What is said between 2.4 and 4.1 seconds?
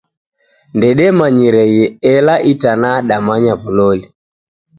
itanaha damanya w'uloli.